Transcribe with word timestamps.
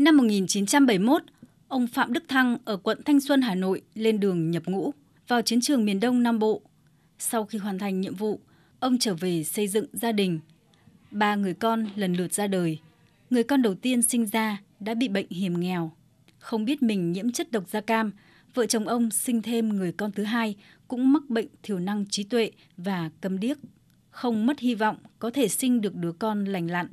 Năm 0.00 0.16
1971, 0.16 1.22
ông 1.68 1.86
Phạm 1.86 2.12
Đức 2.12 2.24
Thăng 2.28 2.58
ở 2.64 2.76
quận 2.76 3.02
Thanh 3.04 3.20
Xuân, 3.20 3.42
Hà 3.42 3.54
Nội 3.54 3.82
lên 3.94 4.20
đường 4.20 4.50
nhập 4.50 4.62
ngũ 4.66 4.92
vào 5.28 5.42
chiến 5.42 5.60
trường 5.60 5.84
miền 5.84 6.00
Đông 6.00 6.22
Nam 6.22 6.38
Bộ. 6.38 6.62
Sau 7.18 7.44
khi 7.44 7.58
hoàn 7.58 7.78
thành 7.78 8.00
nhiệm 8.00 8.14
vụ, 8.14 8.40
ông 8.78 8.98
trở 8.98 9.14
về 9.14 9.44
xây 9.44 9.68
dựng 9.68 9.86
gia 9.92 10.12
đình. 10.12 10.40
Ba 11.10 11.34
người 11.34 11.54
con 11.54 11.86
lần 11.96 12.14
lượt 12.14 12.32
ra 12.32 12.46
đời. 12.46 12.78
Người 13.30 13.42
con 13.42 13.62
đầu 13.62 13.74
tiên 13.74 14.02
sinh 14.02 14.26
ra 14.26 14.62
đã 14.80 14.94
bị 14.94 15.08
bệnh 15.08 15.26
hiểm 15.30 15.60
nghèo. 15.60 15.92
Không 16.38 16.64
biết 16.64 16.82
mình 16.82 17.12
nhiễm 17.12 17.32
chất 17.32 17.52
độc 17.52 17.68
da 17.68 17.80
cam, 17.80 18.12
vợ 18.54 18.66
chồng 18.66 18.88
ông 18.88 19.10
sinh 19.10 19.42
thêm 19.42 19.68
người 19.68 19.92
con 19.92 20.12
thứ 20.12 20.24
hai 20.24 20.56
cũng 20.88 21.12
mắc 21.12 21.22
bệnh 21.28 21.48
thiểu 21.62 21.78
năng 21.78 22.06
trí 22.06 22.24
tuệ 22.24 22.50
và 22.76 23.10
câm 23.20 23.40
điếc. 23.40 23.58
Không 24.10 24.46
mất 24.46 24.58
hy 24.58 24.74
vọng 24.74 24.96
có 25.18 25.30
thể 25.30 25.48
sinh 25.48 25.80
được 25.80 25.94
đứa 25.94 26.12
con 26.12 26.44
lành 26.44 26.70
lặn, 26.70 26.86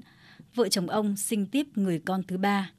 vợ 0.56 0.70
chồng 0.70 0.88
ông 0.88 1.18
sinh 1.18 1.46
tiếp 1.46 1.68
người 1.76 2.02
con 2.06 2.24
thứ 2.28 2.38
ba. 2.38 2.72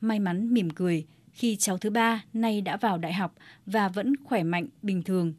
May 0.00 0.18
mắn 0.18 0.54
mỉm 0.54 0.70
cười 0.70 1.06
khi 1.32 1.56
cháu 1.56 1.78
thứ 1.78 1.90
ba 1.90 2.22
nay 2.32 2.60
đã 2.60 2.76
vào 2.76 2.98
đại 2.98 3.12
học 3.12 3.34
và 3.66 3.88
vẫn 3.88 4.12
khỏe 4.24 4.42
mạnh 4.42 4.66
bình 4.82 5.02
thường. 5.02 5.34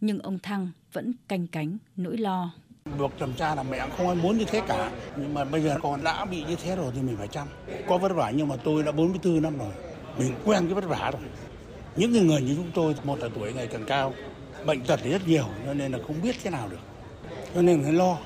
Nhưng 0.00 0.18
ông 0.18 0.38
Thăng 0.38 0.70
vẫn 0.92 1.12
canh 1.28 1.46
cánh 1.46 1.78
nỗi 1.96 2.16
lo. 2.16 2.54
Được 2.98 3.10
chồng 3.20 3.32
cha 3.36 3.54
là 3.54 3.62
mẹ 3.62 3.88
không 3.96 4.08
ai 4.08 4.16
muốn 4.16 4.38
như 4.38 4.44
thế 4.44 4.62
cả. 4.68 4.90
Nhưng 5.16 5.34
mà 5.34 5.44
bây 5.44 5.62
giờ 5.62 5.78
con 5.82 6.04
đã 6.04 6.24
bị 6.24 6.44
như 6.44 6.56
thế 6.56 6.76
rồi 6.76 6.92
thì 6.94 7.02
mình 7.02 7.16
phải 7.16 7.28
chăm. 7.28 7.48
Có 7.88 7.98
vất 7.98 8.12
vả 8.12 8.30
nhưng 8.30 8.48
mà 8.48 8.56
tôi 8.56 8.82
đã 8.82 8.92
44 8.92 9.42
năm 9.42 9.58
rồi. 9.58 9.72
Mình 10.18 10.34
quen 10.44 10.64
cái 10.64 10.74
vất 10.74 10.84
vả 10.84 11.10
rồi. 11.10 11.22
Những 11.96 12.12
người 12.12 12.42
như 12.42 12.54
chúng 12.56 12.70
tôi, 12.74 12.94
một 13.04 13.18
là 13.18 13.28
tuổi 13.34 13.52
ngày 13.52 13.66
càng 13.66 13.84
cao, 13.86 14.14
bệnh 14.66 14.80
tật 14.80 15.00
thì 15.02 15.10
rất 15.10 15.28
nhiều, 15.28 15.44
cho 15.66 15.74
nên 15.74 15.92
là 15.92 15.98
không 16.06 16.22
biết 16.22 16.36
thế 16.42 16.50
nào 16.50 16.68
được. 16.68 16.80
Cho 17.54 17.62
nên 17.62 17.82
phải 17.82 17.92
lo. 17.92 18.18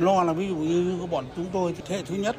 Lo 0.00 0.22
là 0.24 0.32
ví 0.32 0.48
dụ 0.48 0.56
như 0.56 1.06
bọn 1.10 1.24
chúng 1.36 1.46
tôi 1.52 1.74
thế 1.86 2.02
thứ 2.06 2.14
nhất, 2.14 2.36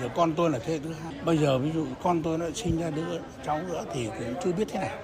giờ 0.00 0.08
con 0.16 0.34
tôi 0.36 0.50
là 0.50 0.58
thế 0.58 0.78
thứ 0.84 0.92
hai. 0.92 1.14
Bây 1.24 1.38
giờ 1.38 1.58
ví 1.58 1.70
dụ 1.74 1.86
con 2.02 2.22
tôi 2.22 2.38
nó 2.38 2.46
sinh 2.54 2.78
ra 2.78 2.90
đứa 2.90 3.18
cháu 3.46 3.62
nữa 3.62 3.84
thì 3.94 4.06
cũng 4.06 4.34
chưa 4.44 4.52
biết 4.52 4.68
thế 4.68 4.80
nào. 4.80 4.98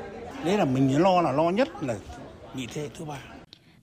Đấy 0.45 0.59
là 0.59 0.64
mình 0.64 1.03
lo 1.03 1.20
là 1.20 1.33
lo 1.33 1.51
nhất 1.51 1.69
là 1.83 1.97
bị 2.55 2.67
thế 2.75 2.89
thứ 2.98 3.05
ba. 3.05 3.19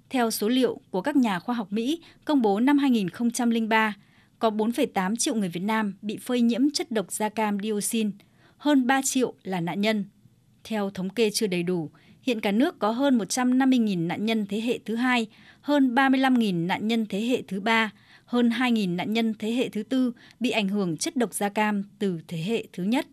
Theo 0.10 0.32
số 0.32 0.50
liệu 0.50 0.80
của 0.92 1.02
các 1.02 1.16
nhà 1.16 1.40
khoa 1.40 1.56
học 1.56 1.68
Mỹ 1.70 2.02
công 2.26 2.42
bố 2.42 2.60
năm 2.60 2.78
2003, 2.78 3.94
có 4.40 4.50
4,8 4.50 5.16
triệu 5.16 5.36
người 5.36 5.50
Việt 5.50 5.64
Nam 5.64 5.94
bị 6.02 6.18
phơi 6.18 6.42
nhiễm 6.42 6.70
chất 6.70 6.92
độc 6.92 7.12
da 7.12 7.30
cam 7.30 7.58
dioxin, 7.64 8.12
hơn 8.58 8.88
3 8.88 9.02
triệu 9.04 9.34
là 9.44 9.60
nạn 9.60 9.82
nhân. 9.82 10.06
Theo 10.64 10.90
thống 10.90 11.10
kê 11.10 11.30
chưa 11.34 11.48
đầy 11.48 11.64
đủ, 11.64 11.90
hiện 12.26 12.42
cả 12.42 12.52
nước 12.52 12.80
có 12.80 12.92
hơn 12.92 13.18
150.000 13.18 14.08
nạn 14.08 14.26
nhân 14.26 14.46
thế 14.50 14.62
hệ 14.62 14.80
thứ 14.86 14.96
hai, 14.96 15.28
hơn 15.62 15.96
35.000 15.96 16.66
nạn 16.66 16.88
nhân 16.88 17.06
thế 17.10 17.22
hệ 17.22 17.42
thứ 17.48 17.60
ba, 17.60 17.92
hơn 18.26 18.50
2.000 18.50 18.96
nạn 18.96 19.14
nhân 19.14 19.34
thế 19.40 19.52
hệ 19.52 19.70
thứ 19.70 19.84
tư 19.84 20.14
bị 20.40 20.50
ảnh 20.50 20.68
hưởng 20.68 20.98
chất 20.98 21.16
độc 21.16 21.34
da 21.34 21.50
cam 21.50 21.84
từ 22.00 22.20
thế 22.28 22.38
hệ 22.38 22.68
thứ 22.74 22.84
nhất. 22.84 23.08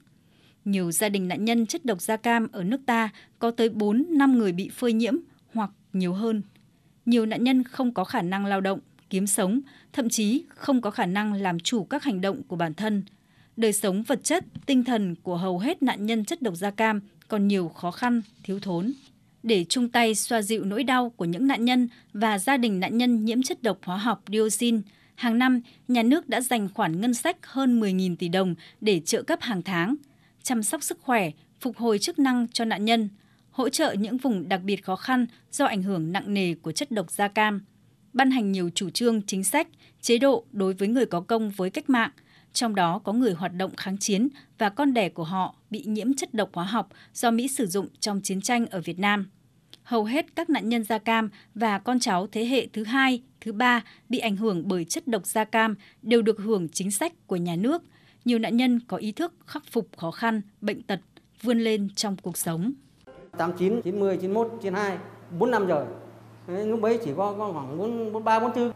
Nhiều 0.64 0.92
gia 0.92 1.08
đình 1.08 1.28
nạn 1.28 1.44
nhân 1.44 1.66
chất 1.66 1.84
độc 1.84 2.00
da 2.02 2.16
cam 2.16 2.48
ở 2.52 2.64
nước 2.64 2.80
ta 2.86 3.10
có 3.38 3.50
tới 3.50 3.68
4 3.68 4.06
năm 4.10 4.38
người 4.38 4.52
bị 4.52 4.68
phơi 4.68 4.92
nhiễm 4.92 5.14
hoặc 5.54 5.70
nhiều 5.92 6.12
hơn. 6.12 6.42
Nhiều 7.06 7.26
nạn 7.26 7.44
nhân 7.44 7.62
không 7.62 7.94
có 7.94 8.04
khả 8.04 8.22
năng 8.22 8.46
lao 8.46 8.60
động, 8.60 8.80
kiếm 9.10 9.26
sống, 9.26 9.60
thậm 9.92 10.08
chí 10.08 10.44
không 10.48 10.80
có 10.80 10.90
khả 10.90 11.06
năng 11.06 11.32
làm 11.32 11.60
chủ 11.60 11.84
các 11.84 12.04
hành 12.04 12.20
động 12.20 12.42
của 12.42 12.56
bản 12.56 12.74
thân. 12.74 13.02
Đời 13.56 13.72
sống 13.72 14.02
vật 14.02 14.24
chất, 14.24 14.44
tinh 14.66 14.84
thần 14.84 15.14
của 15.22 15.36
hầu 15.36 15.58
hết 15.58 15.82
nạn 15.82 16.06
nhân 16.06 16.24
chất 16.24 16.42
độc 16.42 16.54
da 16.56 16.70
cam 16.70 17.00
còn 17.28 17.48
nhiều 17.48 17.68
khó 17.68 17.90
khăn, 17.90 18.22
thiếu 18.42 18.60
thốn. 18.60 18.92
Để 19.42 19.64
chung 19.68 19.88
tay 19.88 20.14
xoa 20.14 20.42
dịu 20.42 20.64
nỗi 20.64 20.84
đau 20.84 21.10
của 21.10 21.24
những 21.24 21.46
nạn 21.46 21.64
nhân 21.64 21.88
và 22.12 22.38
gia 22.38 22.56
đình 22.56 22.80
nạn 22.80 22.98
nhân 22.98 23.24
nhiễm 23.24 23.42
chất 23.42 23.62
độc 23.62 23.78
hóa 23.82 23.96
học 23.96 24.22
dioxin, 24.32 24.80
hàng 25.14 25.38
năm 25.38 25.60
nhà 25.88 26.02
nước 26.02 26.28
đã 26.28 26.40
dành 26.40 26.68
khoản 26.74 27.00
ngân 27.00 27.14
sách 27.14 27.36
hơn 27.42 27.80
10.000 27.80 28.16
tỷ 28.16 28.28
đồng 28.28 28.54
để 28.80 29.00
trợ 29.00 29.22
cấp 29.22 29.38
hàng 29.42 29.62
tháng, 29.62 29.96
chăm 30.42 30.62
sóc 30.62 30.82
sức 30.82 30.98
khỏe, 31.00 31.30
phục 31.60 31.76
hồi 31.76 31.98
chức 31.98 32.18
năng 32.18 32.46
cho 32.52 32.64
nạn 32.64 32.84
nhân, 32.84 33.08
hỗ 33.50 33.68
trợ 33.68 33.92
những 33.92 34.16
vùng 34.16 34.48
đặc 34.48 34.60
biệt 34.62 34.84
khó 34.84 34.96
khăn 34.96 35.26
do 35.52 35.64
ảnh 35.64 35.82
hưởng 35.82 36.12
nặng 36.12 36.34
nề 36.34 36.54
của 36.54 36.72
chất 36.72 36.90
độc 36.90 37.10
da 37.10 37.28
cam, 37.28 37.64
ban 38.12 38.30
hành 38.30 38.52
nhiều 38.52 38.70
chủ 38.74 38.90
trương, 38.90 39.22
chính 39.22 39.44
sách, 39.44 39.68
chế 40.00 40.18
độ 40.18 40.44
đối 40.52 40.74
với 40.74 40.88
người 40.88 41.06
có 41.06 41.20
công 41.20 41.50
với 41.50 41.70
cách 41.70 41.90
mạng, 41.90 42.10
trong 42.52 42.74
đó 42.74 42.98
có 42.98 43.12
người 43.12 43.32
hoạt 43.32 43.54
động 43.54 43.76
kháng 43.76 43.98
chiến 43.98 44.28
và 44.58 44.68
con 44.68 44.94
đẻ 44.94 45.08
của 45.08 45.24
họ 45.24 45.54
bị 45.70 45.84
nhiễm 45.86 46.14
chất 46.14 46.34
độc 46.34 46.50
hóa 46.52 46.64
học 46.64 46.88
do 47.14 47.30
Mỹ 47.30 47.48
sử 47.48 47.66
dụng 47.66 47.88
trong 48.00 48.20
chiến 48.20 48.40
tranh 48.40 48.66
ở 48.66 48.80
Việt 48.80 48.98
Nam. 48.98 49.26
Hầu 49.82 50.04
hết 50.04 50.36
các 50.36 50.50
nạn 50.50 50.68
nhân 50.68 50.84
da 50.84 50.98
cam 50.98 51.30
và 51.54 51.78
con 51.78 52.00
cháu 52.00 52.26
thế 52.26 52.44
hệ 52.44 52.66
thứ 52.72 52.84
hai, 52.84 53.22
thứ 53.40 53.52
ba 53.52 53.84
bị 54.08 54.18
ảnh 54.18 54.36
hưởng 54.36 54.68
bởi 54.68 54.84
chất 54.84 55.08
độc 55.08 55.26
da 55.26 55.44
cam 55.44 55.74
đều 56.02 56.22
được 56.22 56.38
hưởng 56.38 56.68
chính 56.68 56.90
sách 56.90 57.12
của 57.26 57.36
nhà 57.36 57.56
nước. 57.56 57.82
Nhiều 58.24 58.38
nạn 58.38 58.56
nhân 58.56 58.80
có 58.88 58.96
ý 58.96 59.12
thức 59.12 59.34
khắc 59.46 59.62
phục 59.70 59.88
khó 59.96 60.10
khăn, 60.10 60.42
bệnh 60.60 60.82
tật, 60.82 61.00
vươn 61.42 61.58
lên 61.58 61.88
trong 61.94 62.16
cuộc 62.22 62.36
sống. 62.36 62.72
89, 63.38 63.82
90, 63.82 64.16
91, 64.16 64.58
92, 64.62 64.98
4 65.38 65.50
năm 65.50 65.66
rồi. 65.66 65.86
Lúc 66.48 66.82
ấy 66.82 66.98
chỉ 67.04 67.10
có, 67.16 67.34
có 67.38 67.52
khoảng 67.52 67.78
4, 67.78 68.12
43, 68.12 68.40
44. 68.40 68.72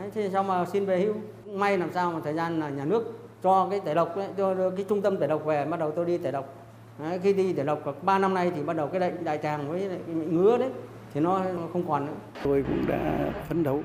Đấy, 0.00 0.10
thế 0.14 0.30
sao 0.32 0.42
mà 0.42 0.64
xin 0.66 0.86
về 0.86 1.00
hưu. 1.00 1.14
May 1.46 1.78
làm 1.78 1.92
sao 1.92 2.12
mà 2.12 2.20
thời 2.24 2.34
gian 2.34 2.60
là 2.60 2.68
nhà 2.68 2.84
nước 2.84 3.20
cho 3.42 3.68
cái 3.70 3.80
tẩy 3.80 3.94
độc, 3.94 4.16
đấy, 4.16 4.28
cho 4.36 4.70
cái 4.76 4.84
trung 4.88 5.02
tâm 5.02 5.16
tẩy 5.16 5.28
độc 5.28 5.44
về, 5.44 5.64
bắt 5.64 5.80
đầu 5.80 5.90
tôi 5.90 6.04
đi 6.04 6.18
tẩy 6.18 6.32
độc. 6.32 6.54
Đấy, 6.98 7.20
khi 7.22 7.32
đi 7.32 7.52
tẩy 7.52 7.64
độc 7.64 8.02
3 8.02 8.18
năm 8.18 8.34
nay 8.34 8.52
thì 8.56 8.62
bắt 8.62 8.76
đầu 8.76 8.86
cái 8.86 9.00
đại, 9.00 9.12
đại 9.24 9.38
tràng 9.42 9.68
với 9.70 9.88
cái 9.88 10.14
ngứa 10.14 10.58
đấy 10.58 10.70
thì 11.14 11.20
nó 11.20 11.42
không 11.72 11.88
còn 11.88 12.06
nữa. 12.06 12.12
Tôi 12.44 12.64
cũng 12.68 12.86
đã 12.88 13.30
phấn 13.48 13.62
đấu 13.62 13.82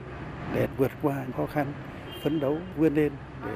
để 0.56 0.68
vượt 0.78 0.92
qua 1.02 1.26
khó 1.38 1.46
khăn, 1.46 1.74
phấn 2.24 2.40
đấu 2.40 2.58
vươn 2.78 2.96
lên 2.96 3.12
để 3.46 3.52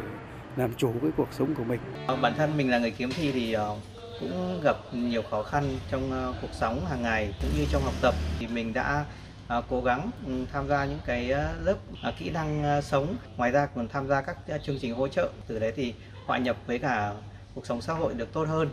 làm 0.56 0.74
chủ 0.74 0.92
với 1.02 1.12
cuộc 1.18 1.28
sống 1.32 1.56
của 1.56 1.64
mình. 1.64 1.80
Bản 2.22 2.34
thân 2.38 2.58
mình 2.58 2.72
là 2.72 2.80
người 2.80 2.92
kiếm 2.92 3.10
thi 3.16 3.32
thì 3.32 3.54
ờ, 3.54 3.76
cũng 4.20 4.60
gặp 4.64 4.76
nhiều 4.92 5.22
khó 5.32 5.44
khăn 5.44 5.64
trong 5.92 6.12
ờ, 6.12 6.34
cuộc 6.42 6.52
sống 6.52 6.86
hàng 6.90 7.02
ngày 7.02 7.34
cũng 7.42 7.52
như 7.58 7.66
trong 7.72 7.82
học 7.82 7.94
tập 8.02 8.14
thì 8.40 8.48
mình 8.48 8.74
đã 8.74 9.06
À, 9.48 9.62
cố 9.70 9.82
gắng 9.82 10.12
ừ, 10.28 10.46
tham 10.52 10.68
gia 10.68 10.86
những 10.86 11.00
cái 11.06 11.32
ờ, 11.32 11.56
lớp 11.64 11.78
à, 12.02 12.14
kỹ 12.20 12.30
năng 12.30 12.64
ờ, 12.64 12.82
sống. 12.82 13.16
Ngoài 13.38 13.52
ra 13.52 13.66
còn 13.66 13.88
tham 13.88 14.08
gia 14.08 14.22
các 14.22 14.38
ờ, 14.48 14.58
chương 14.58 14.80
trình 14.82 14.94
hỗ 14.94 15.08
trợ. 15.08 15.32
Từ 15.48 15.60
đấy 15.60 15.74
thì 15.76 15.94
hòa 16.26 16.38
nhập 16.38 16.58
với 16.68 16.80
cả 16.80 17.14
cuộc 17.56 17.66
sống 17.66 17.82
xã 17.82 17.94
hội 17.94 18.14
được 18.14 18.34
tốt 18.34 18.44
hơn. 18.44 18.70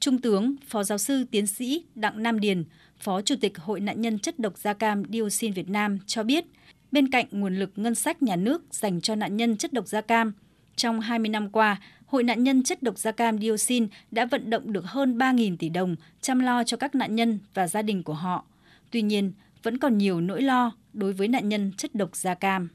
Trung 0.00 0.18
tướng, 0.18 0.56
Phó 0.68 0.82
Giáo 0.82 0.98
sư 0.98 1.24
Tiến 1.30 1.46
sĩ 1.46 1.84
Đặng 1.94 2.22
Nam 2.22 2.40
Điền, 2.40 2.64
Phó 3.00 3.22
Chủ 3.22 3.34
tịch 3.40 3.58
Hội 3.58 3.80
nạn 3.80 4.00
nhân 4.00 4.18
chất 4.18 4.38
độc 4.38 4.58
da 4.58 4.72
cam 4.72 5.02
dioxin 5.12 5.52
Việt 5.52 5.68
Nam 5.68 5.98
cho 6.06 6.22
biết, 6.22 6.44
bên 6.92 7.10
cạnh 7.10 7.26
nguồn 7.30 7.56
lực 7.56 7.70
ngân 7.76 7.94
sách 7.94 8.22
nhà 8.22 8.36
nước 8.36 8.62
dành 8.70 9.00
cho 9.00 9.14
nạn 9.14 9.36
nhân 9.36 9.56
chất 9.56 9.72
độc 9.72 9.86
da 9.86 10.00
cam, 10.00 10.32
trong 10.76 11.00
20 11.00 11.28
năm 11.28 11.50
qua, 11.50 11.76
Hội 12.06 12.22
nạn 12.22 12.44
nhân 12.44 12.62
chất 12.62 12.82
độc 12.82 12.98
da 12.98 13.12
cam 13.12 13.38
dioxin 13.38 13.88
đã 14.10 14.24
vận 14.24 14.50
động 14.50 14.72
được 14.72 14.84
hơn 14.84 15.18
3.000 15.18 15.56
tỷ 15.56 15.68
đồng 15.68 15.96
chăm 16.20 16.38
lo 16.38 16.64
cho 16.64 16.76
các 16.76 16.94
nạn 16.94 17.14
nhân 17.14 17.38
và 17.54 17.68
gia 17.68 17.82
đình 17.82 18.02
của 18.02 18.14
họ. 18.14 18.44
Tuy 18.90 19.02
nhiên, 19.02 19.32
vẫn 19.62 19.78
còn 19.78 19.98
nhiều 19.98 20.20
nỗi 20.20 20.42
lo 20.42 20.72
đối 20.92 21.12
với 21.12 21.28
nạn 21.28 21.48
nhân 21.48 21.72
chất 21.76 21.94
độc 21.94 22.16
da 22.16 22.34
cam. 22.34 22.68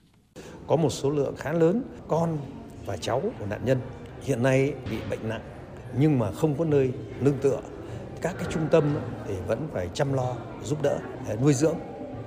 Có 0.68 0.76
một 0.76 0.90
số 0.90 1.10
lượng 1.10 1.36
khá 1.38 1.54
lớn 1.54 1.84
con 2.08 2.38
và 2.86 2.98
cháu 2.98 3.22
của 3.40 3.46
nạn 3.46 3.62
nhân 3.66 3.78
hiện 4.22 4.44
nay 4.44 4.74
bị 4.92 4.98
bệnh 5.10 5.30
nặng 5.30 5.42
nhưng 5.98 6.20
mà 6.20 6.32
không 6.32 6.58
có 6.58 6.66
nơi 6.66 6.92
nương 7.22 7.38
tựa. 7.42 7.60
Các 8.22 8.36
cái 8.38 8.48
trung 8.52 8.68
tâm 8.72 8.84
thì 9.28 9.34
vẫn 9.48 9.68
phải 9.72 9.90
chăm 9.94 10.14
lo, 10.14 10.36
giúp 10.64 10.82
đỡ, 10.82 11.00
nuôi 11.42 11.54
dưỡng. 11.54 11.76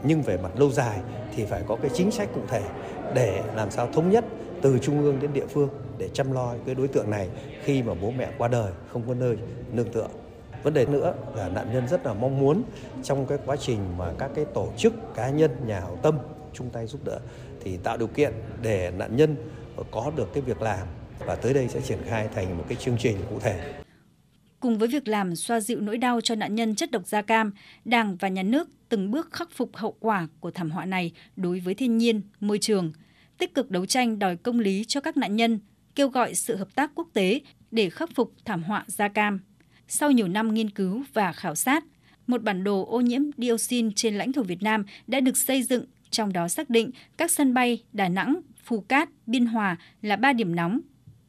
Nhưng 0.05 0.23
về 0.23 0.39
mặt 0.43 0.51
lâu 0.59 0.71
dài 0.71 1.01
thì 1.35 1.45
phải 1.45 1.63
có 1.67 1.77
cái 1.77 1.91
chính 1.95 2.11
sách 2.11 2.29
cụ 2.35 2.41
thể 2.49 2.63
để 3.15 3.43
làm 3.55 3.71
sao 3.71 3.89
thống 3.93 4.11
nhất 4.11 4.25
từ 4.63 4.79
trung 4.79 5.03
ương 5.03 5.21
đến 5.21 5.33
địa 5.33 5.47
phương 5.47 5.69
để 5.99 6.09
chăm 6.09 6.33
lo 6.33 6.55
cái 6.67 6.75
đối 6.75 6.89
tượng 6.89 7.11
này 7.11 7.29
khi 7.63 7.83
mà 7.83 7.95
bố 7.95 8.11
mẹ 8.11 8.33
qua 8.39 8.49
đời 8.49 8.73
không 8.89 9.03
có 9.09 9.15
nơi 9.15 9.37
nương 9.73 9.93
tựa. 9.93 10.09
Vấn 10.67 10.75
đề 10.75 10.87
nữa 10.87 11.15
là 11.35 11.49
nạn 11.49 11.71
nhân 11.73 11.89
rất 11.89 12.07
là 12.07 12.15
mong 12.15 12.39
muốn 12.41 12.63
trong 13.03 13.27
cái 13.27 13.39
quá 13.47 13.57
trình 13.57 13.79
mà 13.99 14.13
các 14.19 14.31
cái 14.35 14.45
tổ 14.55 14.73
chức 14.77 14.95
cá 15.15 15.31
nhân 15.31 15.51
nhà 15.67 15.81
hảo 15.81 15.99
tâm 16.03 16.19
chung 16.53 16.71
tay 16.71 16.87
giúp 16.87 17.05
đỡ 17.05 17.21
thì 17.61 17.77
tạo 17.77 17.97
điều 17.97 18.07
kiện 18.09 18.33
để 18.63 18.93
nạn 18.99 19.17
nhân 19.17 19.37
có 19.91 20.13
được 20.17 20.29
cái 20.35 20.43
việc 20.43 20.63
làm 20.63 20.87
và 21.27 21.35
tới 21.35 21.55
đây 21.55 21.69
sẽ 21.69 21.81
triển 21.81 21.99
khai 22.05 22.29
thành 22.35 22.59
một 22.59 22.65
cái 22.69 22.79
chương 22.81 22.97
trình 22.99 23.17
cụ 23.31 23.39
thể. 23.41 23.75
Cùng 24.61 24.79
với 24.79 24.89
việc 24.89 25.09
làm 25.09 25.37
xoa 25.37 25.61
dịu 25.61 25.81
nỗi 25.81 25.99
đau 25.99 26.21
cho 26.21 26.35
nạn 26.35 26.55
nhân 26.55 26.75
chất 26.75 26.91
độc 26.91 27.07
da 27.07 27.23
cam, 27.23 27.53
Đảng 27.85 28.17
và 28.17 28.29
Nhà 28.29 28.43
nước 28.43 28.69
từng 28.89 29.11
bước 29.11 29.33
khắc 29.33 29.51
phục 29.53 29.77
hậu 29.77 29.97
quả 30.01 30.29
của 30.41 30.51
thảm 30.51 30.71
họa 30.71 30.85
này 30.85 31.13
đối 31.37 31.61
với 31.61 31.75
thiên 31.75 31.99
nhiên, 31.99 32.21
môi 32.41 32.59
trường, 32.59 32.93
tích 33.39 33.55
cực 33.55 33.71
đấu 33.71 33.87
tranh 33.87 34.19
đòi 34.19 34.37
công 34.37 34.61
lý 34.61 34.85
cho 34.89 35.01
các 35.01 35.17
nạn 35.17 35.37
nhân, 35.37 35.61
kêu 35.95 36.09
gọi 36.09 36.35
sự 36.35 36.57
hợp 36.57 36.69
tác 36.75 36.91
quốc 36.95 37.09
tế 37.13 37.41
để 37.71 37.91
khắc 37.91 38.11
phục 38.15 38.33
thảm 38.45 38.63
họa 38.63 38.85
da 38.87 39.09
cam. 39.09 39.41
Sau 39.89 40.11
nhiều 40.11 40.29
năm 40.29 40.55
nghiên 40.55 40.71
cứu 40.71 41.03
và 41.13 41.33
khảo 41.33 41.55
sát, 41.55 41.85
một 42.27 42.43
bản 42.43 42.65
đồ 42.65 42.87
ô 42.91 43.01
nhiễm 43.01 43.23
dioxin 43.39 43.93
trên 43.93 44.15
lãnh 44.15 44.33
thổ 44.33 44.43
Việt 44.43 44.63
Nam 44.63 44.85
đã 45.07 45.21
được 45.21 45.37
xây 45.37 45.63
dựng, 45.63 45.85
trong 46.11 46.33
đó 46.33 46.49
xác 46.49 46.71
định 46.71 46.91
các 47.17 47.31
sân 47.31 47.55
bay 47.55 47.83
Đà 47.93 48.09
Nẵng, 48.09 48.41
Phù 48.65 48.81
Cát, 48.81 49.09
Biên 49.27 49.47
Hòa 49.47 49.77
là 50.03 50.17
ba 50.17 50.33
điểm 50.33 50.57
nóng 50.57 50.81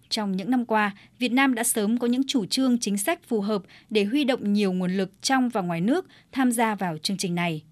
trong 0.10 0.32
những 0.32 0.52
năm 0.52 0.66
qua, 0.66 0.96
Việt 1.20 1.32
Nam 1.32 1.56
đã 1.56 1.64
sớm 1.64 1.98
có 1.98 2.08
những 2.08 2.28
chủ 2.28 2.46
trương 2.46 2.80
chính 2.80 2.98
sách 2.98 3.20
phù 3.28 3.42
hợp 3.42 3.62
để 3.90 4.04
huy 4.04 4.24
động 4.24 4.54
nhiều 4.54 4.74
nguồn 4.74 4.92
lực 4.92 5.22
trong 5.22 5.50
và 5.50 5.62
ngoài 5.62 5.82
nước 5.82 6.06
tham 6.32 6.52
gia 6.52 6.76
vào 6.76 6.98
chương 6.98 7.18
trình 7.18 7.36
này. 7.36 7.64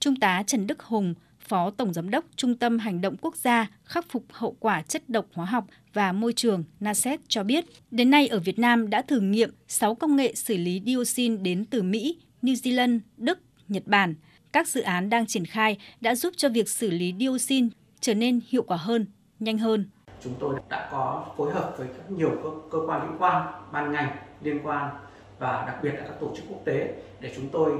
Trung 0.00 0.16
tá 0.16 0.42
Trần 0.46 0.66
Đức 0.66 0.82
Hùng, 0.82 1.14
Phó 1.50 1.70
Tổng 1.70 1.92
Giám 1.92 2.10
đốc 2.10 2.24
Trung 2.36 2.54
tâm 2.54 2.78
Hành 2.78 3.00
động 3.00 3.16
Quốc 3.20 3.36
gia 3.36 3.66
khắc 3.84 4.06
phục 4.08 4.24
hậu 4.30 4.56
quả 4.60 4.82
chất 4.82 5.08
độc 5.08 5.26
hóa 5.32 5.46
học 5.46 5.64
và 5.92 6.12
môi 6.12 6.32
trường 6.32 6.64
Naset 6.80 7.20
cho 7.28 7.44
biết, 7.44 7.64
đến 7.90 8.10
nay 8.10 8.28
ở 8.28 8.38
Việt 8.38 8.58
Nam 8.58 8.90
đã 8.90 9.02
thử 9.02 9.20
nghiệm 9.20 9.50
6 9.68 9.94
công 9.94 10.16
nghệ 10.16 10.34
xử 10.34 10.56
lý 10.56 10.82
dioxin 10.86 11.42
đến 11.42 11.64
từ 11.64 11.82
Mỹ, 11.82 12.18
New 12.42 12.54
Zealand, 12.54 12.98
Đức, 13.16 13.38
Nhật 13.68 13.82
Bản. 13.86 14.14
Các 14.52 14.68
dự 14.68 14.80
án 14.80 15.10
đang 15.10 15.26
triển 15.26 15.46
khai 15.46 15.78
đã 16.00 16.14
giúp 16.14 16.34
cho 16.36 16.48
việc 16.48 16.68
xử 16.68 16.90
lý 16.90 17.14
dioxin 17.20 17.68
trở 18.00 18.14
nên 18.14 18.40
hiệu 18.48 18.62
quả 18.62 18.76
hơn, 18.76 19.06
nhanh 19.40 19.58
hơn. 19.58 19.90
Chúng 20.24 20.34
tôi 20.40 20.60
đã 20.68 20.88
có 20.92 21.26
phối 21.36 21.54
hợp 21.54 21.74
với 21.78 21.88
các 21.96 22.10
nhiều 22.10 22.30
cơ, 22.42 22.48
cơ 22.70 22.78
quan 22.86 23.08
liên 23.08 23.16
quan, 23.18 23.52
ban 23.72 23.92
ngành 23.92 24.16
liên 24.42 24.60
quan 24.62 24.90
và 25.38 25.64
đặc 25.66 25.82
biệt 25.82 25.92
là 25.92 26.00
các 26.00 26.14
tổ 26.20 26.32
chức 26.36 26.44
quốc 26.48 26.62
tế 26.64 26.94
để 27.20 27.32
chúng 27.36 27.48
tôi 27.52 27.72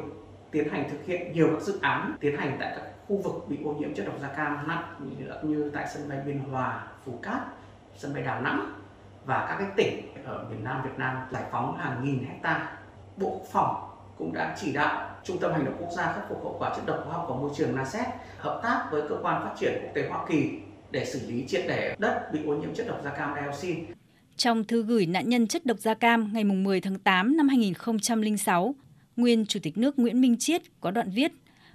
tiến 0.50 0.68
hành 0.68 0.90
thực 0.90 1.06
hiện 1.06 1.32
nhiều 1.32 1.48
các 1.54 1.62
dự 1.62 1.78
án 1.82 2.16
tiến 2.20 2.36
hành 2.36 2.56
tại 2.60 2.72
các 2.76 2.84
khu 3.08 3.16
vực 3.16 3.44
bị 3.48 3.58
ô 3.64 3.72
nhiễm 3.72 3.94
chất 3.94 4.06
độc 4.06 4.20
da 4.22 4.28
cam 4.28 4.68
nặng 4.68 4.94
như, 5.18 5.26
như 5.42 5.70
tại 5.74 5.86
sân 5.94 6.08
bay 6.08 6.18
Biên 6.26 6.38
Hòa, 6.38 6.86
Phú 7.04 7.18
Cát, 7.22 7.38
sân 7.96 8.14
bay 8.14 8.22
Đà 8.22 8.40
Nẵng 8.40 8.72
và 9.24 9.46
các 9.48 9.56
cái 9.58 9.68
tỉnh 9.76 10.24
ở 10.24 10.46
miền 10.50 10.64
Nam 10.64 10.82
Việt 10.84 10.98
Nam 10.98 11.16
giải 11.32 11.42
phóng 11.50 11.78
hàng 11.78 12.04
nghìn 12.04 12.24
hecta. 12.24 12.72
Bộ 13.16 13.30
Quốc 13.30 13.46
phòng 13.52 13.90
cũng 14.18 14.32
đã 14.32 14.56
chỉ 14.60 14.72
đạo 14.72 15.10
Trung 15.24 15.38
tâm 15.38 15.52
Hành 15.52 15.64
động 15.64 15.76
Quốc 15.78 15.90
gia 15.96 16.12
khắc 16.12 16.28
phục 16.28 16.44
hậu 16.44 16.56
quả 16.58 16.70
chất 16.76 16.82
độc 16.86 17.02
hóa 17.06 17.16
học 17.16 17.26
và 17.28 17.36
môi 17.36 17.50
trường 17.56 17.76
NASET 17.76 18.06
hợp 18.38 18.60
tác 18.62 18.88
với 18.90 19.02
cơ 19.08 19.16
quan 19.22 19.42
phát 19.44 19.54
triển 19.60 19.72
quốc 19.82 19.90
tế 19.94 20.08
Hoa 20.08 20.26
Kỳ 20.28 20.50
để 20.90 21.04
xử 21.04 21.20
lý 21.26 21.44
triệt 21.48 21.64
để 21.68 21.96
đất 21.98 22.32
bị 22.32 22.40
ô 22.46 22.54
nhiễm 22.54 22.74
chất 22.74 22.86
độc 22.88 23.00
da 23.04 23.10
cam 23.10 23.34
dioxin. 23.44 23.84
Trong 24.36 24.64
thư 24.64 24.82
gửi 24.82 25.06
nạn 25.06 25.28
nhân 25.28 25.46
chất 25.46 25.66
độc 25.66 25.78
da 25.78 25.94
cam 25.94 26.32
ngày 26.32 26.44
10 26.44 26.80
tháng 26.80 26.98
8 26.98 27.36
năm 27.36 27.48
2006, 27.48 28.74
nguyên 29.20 29.46
Chủ 29.46 29.60
tịch 29.62 29.78
nước 29.78 29.98
Nguyễn 29.98 30.20
Minh 30.20 30.36
Chiết 30.38 30.62
có 30.80 30.90
đoạn 30.90 31.10
viết 31.10 31.32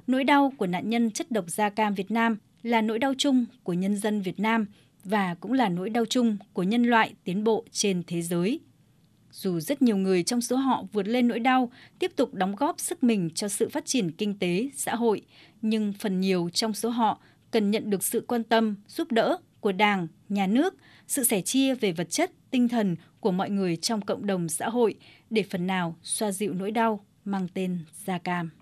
Nỗi 0.08 0.24
đau 0.24 0.54
của 0.58 0.68
nạn 0.68 0.90
nhân 0.90 1.12
chất 1.12 1.32
độc 1.32 1.46
da 1.48 1.70
cam 1.70 1.94
Việt 1.94 2.12
Nam 2.12 2.38
là 2.64 2.82
nỗi 2.82 3.00
đau 3.00 3.14
chung 3.18 3.46
của 3.64 3.74
nhân 3.74 3.98
dân 3.98 4.22
Việt 4.22 4.40
Nam 4.40 4.66
và 5.04 5.36
cũng 5.40 5.54
là 5.54 5.70
nỗi 5.70 5.90
đau 5.90 6.06
chung 6.06 6.38
của 6.54 6.64
nhân 6.64 6.84
loại 6.84 7.14
tiến 7.24 7.44
bộ 7.44 7.66
trên 7.72 8.04
thế 8.08 8.22
giới. 8.22 8.60
Dù 9.32 9.60
rất 9.60 9.82
nhiều 9.82 9.98
người 9.98 10.24
trong 10.24 10.42
số 10.42 10.56
họ 10.56 10.84
vượt 10.94 11.08
lên 11.08 11.28
nỗi 11.28 11.40
đau, 11.40 11.72
tiếp 12.00 12.12
tục 12.16 12.34
đóng 12.34 12.56
góp 12.56 12.80
sức 12.80 13.04
mình 13.04 13.30
cho 13.36 13.48
sự 13.48 13.70
phát 13.70 13.86
triển 13.86 14.12
kinh 14.12 14.40
tế, 14.40 14.70
xã 14.76 14.96
hội, 14.96 15.22
nhưng 15.62 15.94
phần 15.94 16.20
nhiều 16.20 16.50
trong 16.54 16.74
số 16.74 16.90
họ 16.90 17.20
cần 17.52 17.72
nhận 17.72 17.90
được 17.90 18.04
sự 18.04 18.26
quan 18.28 18.44
tâm, 18.44 18.76
giúp 18.88 19.12
đỡ 19.12 19.38
của 19.60 19.72
Đảng, 19.72 20.08
Nhà 20.30 20.48
nước, 20.48 20.76
sự 21.08 21.24
sẻ 21.24 21.42
chia 21.42 21.76
về 21.76 21.92
vật 21.92 22.10
chất, 22.10 22.32
tinh 22.52 22.68
thần 22.68 22.96
của 23.20 23.32
mọi 23.32 23.50
người 23.50 23.76
trong 23.76 24.02
cộng 24.02 24.26
đồng 24.26 24.50
xã 24.50 24.70
hội 24.70 24.96
để 25.30 25.44
phần 25.50 25.68
nào 25.68 25.96
xoa 26.04 26.32
dịu 26.32 26.54
nỗi 26.54 26.72
đau 26.72 27.06
mang 27.26 27.48
tên 27.54 27.86
da 28.06 28.18
cam. 28.18 28.56